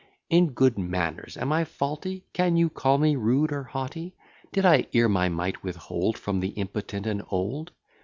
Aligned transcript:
In 0.31 0.53
good 0.53 0.79
manners 0.79 1.37
am 1.37 1.51
I 1.51 1.63
faulty? 1.63 2.25
Can 2.33 2.57
you 2.57 2.71
call 2.71 2.97
me 2.97 3.15
rude 3.15 3.51
or 3.51 3.65
haughty? 3.65 4.15
Did 4.51 4.65
I 4.65 4.87
e'er 4.95 5.07
my 5.07 5.29
mite 5.29 5.63
withhold 5.63 6.17
From 6.17 6.39
the 6.39 6.53
impotent 6.57 7.05
and 7.05 7.21
old? 7.29 7.71